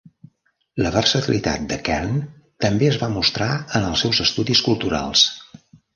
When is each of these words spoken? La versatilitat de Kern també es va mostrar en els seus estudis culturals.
La 0.85 0.91
versatilitat 0.95 1.67
de 1.73 1.77
Kern 1.89 2.17
també 2.65 2.89
es 2.93 2.97
va 3.03 3.11
mostrar 3.19 3.51
en 3.81 3.87
els 3.91 4.03
seus 4.07 4.23
estudis 4.29 4.63
culturals. 4.71 5.29